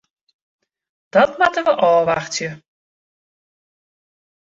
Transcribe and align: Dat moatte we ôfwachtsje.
Dat 1.13 1.31
moatte 1.39 1.61
we 1.67 1.73
ôfwachtsje. 1.89 2.49